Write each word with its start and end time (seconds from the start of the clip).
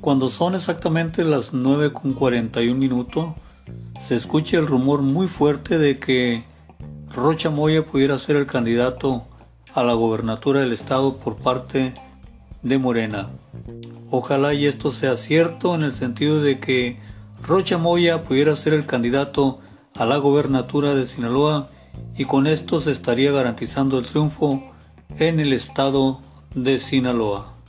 Cuando 0.00 0.30
son 0.30 0.54
exactamente 0.54 1.24
las 1.24 1.52
9 1.52 1.92
con 1.92 2.14
41 2.14 2.78
minutos, 2.78 3.34
se 4.00 4.16
escucha 4.16 4.56
el 4.56 4.66
rumor 4.66 5.02
muy 5.02 5.28
fuerte 5.28 5.78
de 5.78 5.98
que 5.98 6.44
Rocha 7.12 7.50
Moya 7.50 7.84
pudiera 7.84 8.18
ser 8.18 8.36
el 8.36 8.46
candidato 8.46 9.26
a 9.74 9.82
la 9.82 9.92
gobernatura 9.92 10.60
del 10.60 10.72
estado 10.72 11.18
por 11.18 11.36
parte 11.36 11.92
de 12.62 12.78
Morena. 12.78 13.28
Ojalá 14.10 14.54
y 14.54 14.64
esto 14.64 14.90
sea 14.90 15.16
cierto 15.16 15.74
en 15.74 15.82
el 15.82 15.92
sentido 15.92 16.40
de 16.40 16.60
que 16.60 16.98
Rocha 17.46 17.76
Moya 17.76 18.24
pudiera 18.24 18.56
ser 18.56 18.72
el 18.72 18.86
candidato 18.86 19.60
a 19.94 20.06
la 20.06 20.16
gobernatura 20.16 20.94
de 20.94 21.04
Sinaloa 21.04 21.68
y 22.16 22.24
con 22.24 22.46
esto 22.46 22.80
se 22.80 22.92
estaría 22.92 23.32
garantizando 23.32 23.98
el 23.98 24.06
triunfo 24.06 24.62
en 25.18 25.40
el 25.40 25.52
estado 25.52 26.22
de 26.54 26.78
Sinaloa. 26.78 27.59